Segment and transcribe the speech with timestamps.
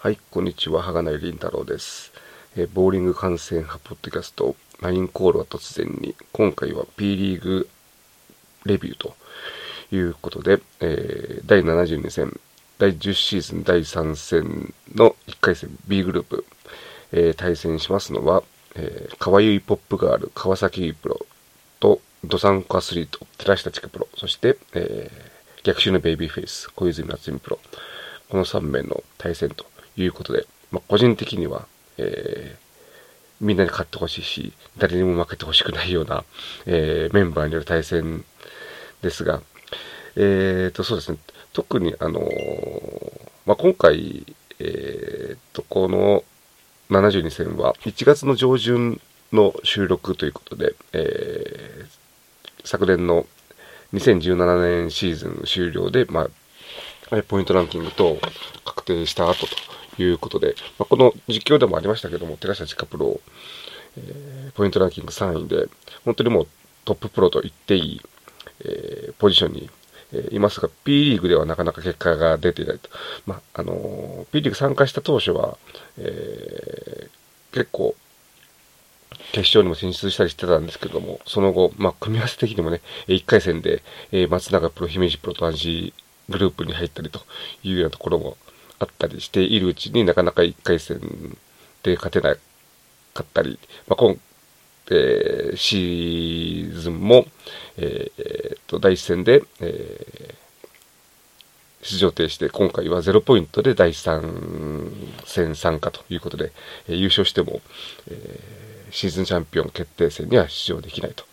[0.00, 2.12] はい、こんにちは、羽内凛太郎です。
[2.56, 7.68] えー、ボーリング観戦派ポッドキャスト、ラインコールは突然に、今回は P リーグ
[8.64, 9.16] レビューと
[9.90, 12.38] いうことで、えー、第72戦、
[12.78, 16.44] 第10シーズン第3戦の1回戦 B グループ、
[17.10, 18.44] えー、対戦しますのは、
[18.76, 21.26] えー、かわゆいポップガール、川崎プロ
[21.80, 27.58] と、ドサンコアスリート、寺下千佳プロ、そして、えー、逆襲のベイビーフェイス、小泉夏美プロ、
[28.28, 29.66] この3名の対戦と
[30.02, 36.24] いうことで、まあ、個人的には、えー、みんなに勝ってほしいし、誰にも負けてほしくないような、
[36.66, 38.24] えー、メンバーによる対戦
[39.02, 39.40] ですが、
[40.16, 41.18] えーと、そうですね、
[41.52, 43.12] 特に、あのー、
[43.46, 44.26] まあ、今回、
[44.60, 46.24] えーと、この
[46.90, 49.00] 72戦は1月の上旬
[49.32, 51.86] の収録ということで、えー、
[52.64, 53.26] 昨年の
[53.92, 56.28] 2017年シーズン終了で、ま
[57.10, 58.18] あ、ポイントランキングと
[58.64, 59.56] 確定した後と
[60.02, 63.20] いうことで、まあ、この実況でもありましたけども、寺下千佳プロ、
[63.96, 65.68] えー、ポイントランキング3位で、
[66.04, 66.48] 本当にもう
[66.84, 68.00] トッププロと言っていい、
[68.64, 69.70] えー、ポジションに、
[70.12, 72.88] えー、いますが、P リーグではなかなか結果が出ていないと。
[73.26, 75.58] まあ、あの P リーグ参加した当初は、
[75.98, 77.08] え
[77.52, 77.94] 結構、
[79.32, 85.92] 決勝にも進出したりしてたんですけども、その後、まあ、組み合わせ的にもね、1回戦で、え松永プロ、姫路プロと同じ
[86.28, 87.20] グループに入ったりと
[87.62, 88.36] いうようなところも
[88.78, 91.00] あったりしているうちになかなか1回戦
[91.82, 92.34] で勝てな
[93.14, 94.16] かったり、まあ、今、
[94.90, 97.26] えー、シーズンも、
[97.76, 104.90] えー、と第1戦で、えー、出場停止で今回は0ポイントで第3
[105.24, 106.52] 戦参加ということで、
[106.88, 107.60] えー、優勝しても、
[108.08, 111.24] えー、シーズンチャンピオン決定戦には出場できないと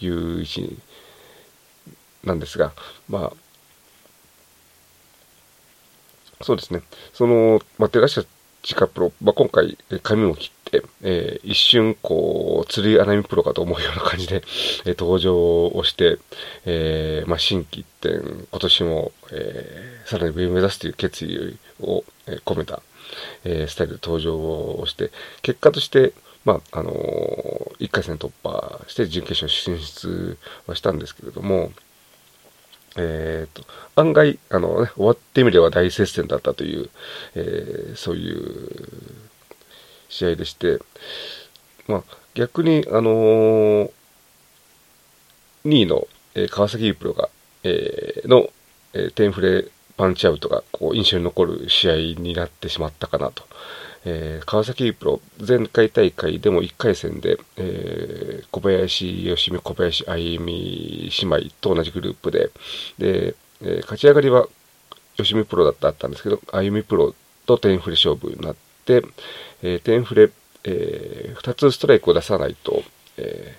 [0.00, 0.78] いう位置
[2.24, 2.72] なんですが、
[3.08, 3.32] まあ、
[6.42, 6.82] そうですね。
[7.12, 8.26] その、まあ、テラシャ
[8.62, 14.42] チカプロ、まあ、今回、髪を切って、えー、一瞬、こう、釣り穴見プロかと思うような感じで、
[14.84, 16.18] えー、登場をして、
[16.66, 22.82] えー、まあ、新規一点、今年も、えー、さらに上を目指すという決意を、えー、込めた、
[23.44, 25.10] えー、スタイルで登場をして、
[25.42, 26.12] 結果として、
[26.44, 31.72] まあ、あのー、1回戦突破して準決勝進出はしたんですけれども、
[32.98, 33.64] えっ、ー、と、
[33.96, 36.90] 案外、あのね、終わってみれば大接戦だったという、
[37.34, 38.70] えー、そういう
[40.08, 40.78] 試合でして、
[41.86, 42.02] まあ、
[42.34, 43.90] 逆に、あのー、
[45.64, 47.28] 2位の、えー、川崎プロが、
[47.62, 48.48] えー、の、
[48.94, 49.66] えー、テンフレ
[49.96, 53.44] パンチアウトがこう印象に残る試合になってしまったかなと。
[54.04, 62.50] えー、川崎プロ前回大会でも1回戦で、えー、小林義美、小林歩美姉妹と同じグループで、
[62.98, 64.46] で、えー、勝ち上がりは
[65.16, 67.14] 吉見プロだったんですけど、歩美プロ
[67.46, 69.02] とテンフレ勝負になって、
[69.62, 70.30] えー、テンフレ、
[70.64, 72.82] えー、2つストライクを出さないと、
[73.16, 73.56] え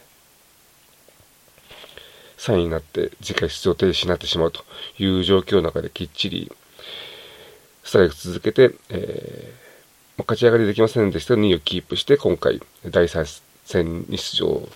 [2.38, 4.64] ー、3位になって次回出場停止になってしまうと
[4.98, 6.52] いう状況の中できっちり
[7.84, 9.69] ストライク続けて、えー
[10.20, 14.68] 勝ち上がりできませんでしたが、2位をキープして、今回、第3戦に出場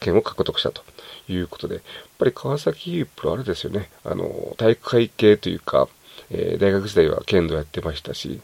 [0.00, 0.82] 権を獲得したと
[1.28, 1.84] いうことで、やっ
[2.18, 5.88] ぱり川崎プロあれですよね、あの、体育会系というか、
[6.30, 8.40] えー、大学時代は剣道やってましたし、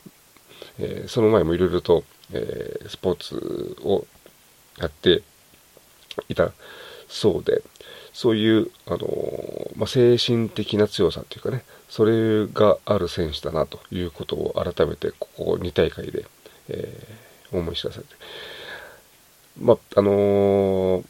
[0.79, 4.07] えー、その前もいろいろと、えー、スポーツを
[4.79, 5.23] やって
[6.29, 6.53] いた
[7.09, 7.63] そうで、
[8.13, 16.25] そういう、あのまあ、精神的な強さというかね、それがある選手だなということを改めてここ2大会で、
[16.69, 18.15] えー、思い知らされて。
[19.61, 21.05] まあ、あの、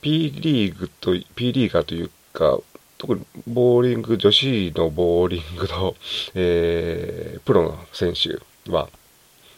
[0.00, 2.58] P リーグと、P リーガーというか、
[2.98, 5.94] 特にボーリング、女子のボーリングの、
[6.34, 8.38] えー、プロの選手
[8.70, 8.88] は、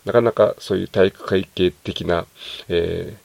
[0.05, 2.27] なかなかそういう体育会系的な、
[2.69, 3.17] え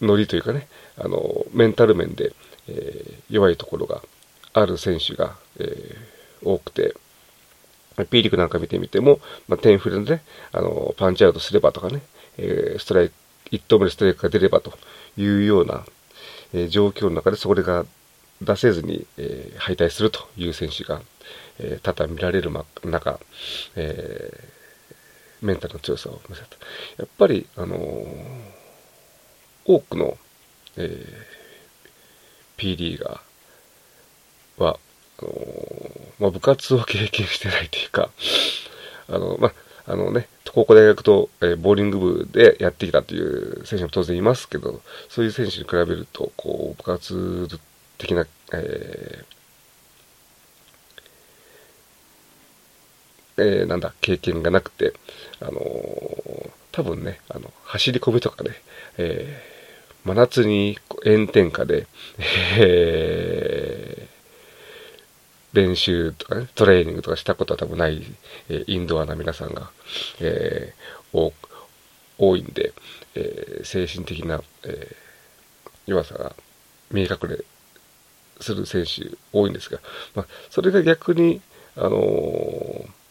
[0.00, 0.68] ー、ノリというかね、
[1.00, 2.32] あの、メンタル面で、
[2.68, 4.02] えー、弱いところが
[4.52, 6.94] ある選手が、えー、多くて、
[8.10, 10.22] P リーグなんか見てみても、まあ、テンフルで、ね、
[10.52, 12.02] あの、パンチアウトすればとかね、
[12.38, 13.14] えー、ストライク、
[13.52, 14.72] 1投目でストライクが出ればと
[15.16, 15.84] いうような、
[16.52, 17.84] えー、状況の中でそれが
[18.40, 21.02] 出せずに、えー、敗退するという選手が、
[21.58, 22.50] えー、多々見られる
[22.84, 23.20] 中、
[23.76, 26.48] えー、メンタルの強さを見せた。
[26.96, 28.04] やっぱり、あのー、
[29.66, 30.16] 多くの、
[30.80, 31.06] えー、
[32.56, 34.78] P リーガーは、
[35.18, 38.10] あのー、まあ、部活を経験してないというか、
[39.08, 39.52] あの、まあ、
[39.92, 47.48] あのね、高校大学と、えー、ボーリング部でやってきたという選手も当然いますけど、そういう選手に比べると、こう、部活
[47.98, 54.94] 的な、えー、えー、なんだ、経験がなくて、
[55.40, 58.50] あのー、多分ね、あの、走り込みとかね、
[58.96, 59.49] えー、
[60.04, 61.86] 真夏に炎天下で、
[62.58, 68.02] えー、練習とかね、トレーニングとかしたことは多分ない、
[68.48, 69.70] えー、インドアな皆さんが、
[70.20, 71.32] えー、
[72.18, 72.72] 多いんで、
[73.14, 76.34] えー、精神的な、えー、弱さが
[76.90, 77.44] 見え隠れ
[78.40, 79.80] する選手多いんですが、
[80.14, 81.40] まあ、それが逆に、
[81.76, 81.90] あの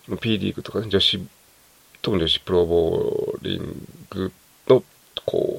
[0.09, 1.19] ー、P リーグとか、ね、女子、
[2.01, 4.31] 特に女子プロボーリング
[4.67, 4.83] の、
[5.25, 5.58] こ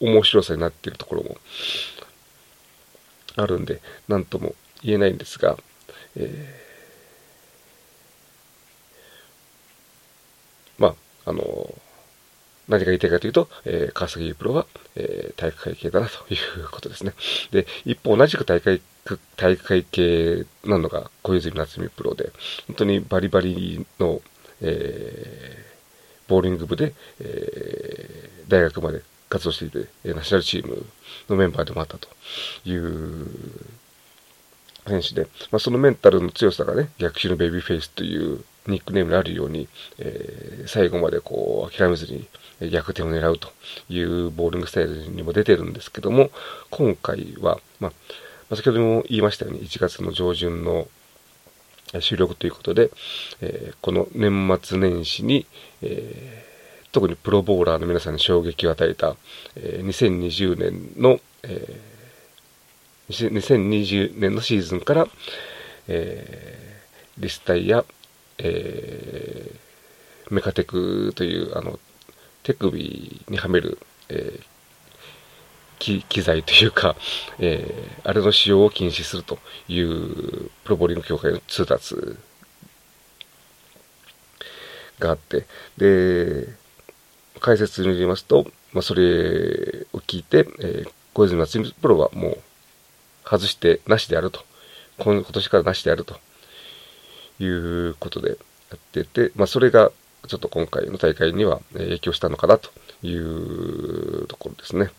[0.00, 1.36] 面白さになっているところも
[3.36, 5.56] あるんで、なんとも言えないんですが、
[6.16, 10.88] えー、ま
[11.24, 11.74] あ、あの
[12.68, 17.14] 何が言いたいかというと、えー、川崎プロは、えー、体育会系だなということですね。
[17.50, 18.82] で、一方同じく大会、
[19.36, 22.30] 体育会系なのが小泉夏美プロで、
[22.66, 24.20] 本当にバリバリの、
[24.60, 30.86] えー、ボーリング部で、えー、大学まで活動していて、ナショナルチーム
[31.28, 32.08] のメンバーでもあったと
[32.64, 33.26] いう
[34.86, 42.26] 選手で、まあ、そのメンタルの強さがね、逆襲のベビーフェイスというニックネームにあるように、えー、最後までこう諦めずに
[42.70, 43.48] 逆転を狙うと
[43.88, 46.30] いうボーリングスタイルにも出てるんですけども、
[46.70, 47.92] 今回は、ま
[48.50, 50.88] あ、先ほども言いましたように、1月の上旬の
[52.00, 52.90] 収録ということで、
[53.40, 55.46] えー、この年末年始に、
[55.82, 56.47] えー、
[56.98, 59.14] 特にプロボーラーの皆さんに衝撃を与えた、
[59.54, 65.06] えー、2020年の、えー、2020年のシーズンから、
[65.86, 67.84] えー、リスタイや、
[68.38, 71.78] えー、メカテクというあの
[72.42, 73.78] 手首にはめる、
[74.08, 76.96] えー、機材というか、
[77.38, 81.94] えー、あれの使用を禁止するというプロボーリング協会の通達
[84.98, 85.46] があって、
[85.76, 86.48] で、
[87.38, 92.38] 解説によりますと、まあ、それを聞いて、えー、小泉夏美プロはもう
[93.24, 94.44] 外してなしであると。
[94.98, 96.16] 今年からなしであると
[97.38, 98.34] いうことでや
[98.74, 99.92] ってて、まあ、それが
[100.26, 102.70] ちょっと今回の大会には影響したのかなと
[103.02, 104.90] いうところですね。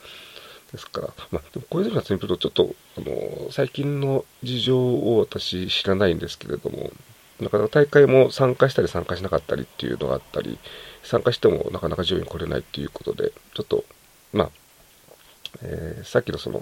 [0.72, 6.92] ですから、まあ、でも小泉夏美プロ、ちょっと、あの、最近の事情を私知らないんですけれども、
[7.40, 10.58] なかなか大会も参加したり参加しなかったりっていうのがあったり、
[11.04, 13.86] 参加してもなかなか上位に来れないっていうことで、ちょっと、
[14.34, 14.50] まあ、
[15.62, 16.62] えー、さっきのその、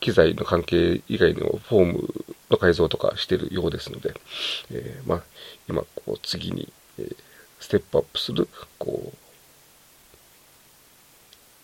[0.00, 4.14] 機材の関係以外のフォームの改造とかしてるようですので、
[4.72, 5.22] えー、まあ、
[5.68, 7.16] 今、こう、次に、えー、
[7.60, 9.16] ステップアップする、こう、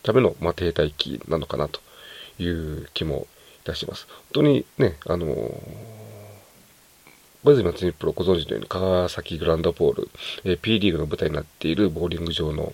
[0.02, 1.81] ための、まあ、停滞期なのかなと
[2.38, 3.26] いう気も
[3.69, 4.06] いたします。
[4.09, 5.38] 本当にね、あのー、
[7.44, 10.11] 小泉松プロご存知のように川崎グランドボール、
[10.44, 12.73] えー、P リーグの舞台になっているボーリング場の、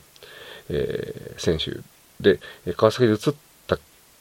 [0.70, 1.81] えー、選手
[2.20, 2.38] で、
[2.76, 3.19] 川崎で移っ
[3.67, 3.79] た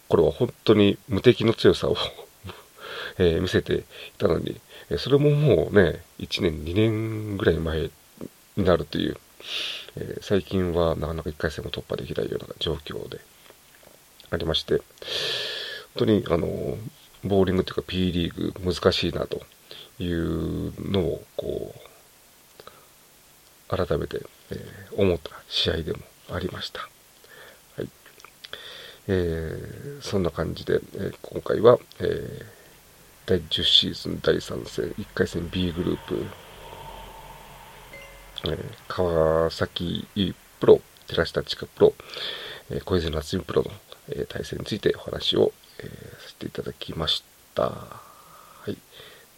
[0.10, 1.96] 頃は本当に無敵の強さを
[3.20, 3.84] えー、見せてい
[4.18, 4.60] たのに、
[4.90, 7.92] えそれももうね、1年、2年ぐらい前
[8.58, 9.18] になるという、
[9.98, 13.20] え最近はなかなか1回戦も突破できないような状況で
[14.32, 14.82] ありまして、
[15.96, 16.78] 当にあの、
[17.24, 19.42] ボーリングというか P リーグ難しいなと
[20.00, 21.76] いうのをこ
[23.70, 24.22] う、改めて、
[24.52, 26.00] えー、思った試合でも
[26.32, 26.82] ありました。
[27.78, 27.90] はい。
[29.08, 32.64] えー、そんな感じで、えー、今回は、えー
[33.26, 36.26] 第10シーズン第3戦、1回戦 B グループ、
[38.46, 38.58] えー、
[38.90, 40.06] 川崎
[40.60, 41.94] プロ、寺下千佳プロ、
[42.70, 43.72] え、小泉夏美プロの、
[44.10, 47.24] え、対戦についてお話を、えー、させていただきまし
[47.56, 47.64] た。
[47.64, 48.02] は
[48.68, 48.78] い。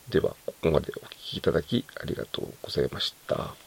[0.09, 3.64] では、ここまでお聴きいただきありがとうございました。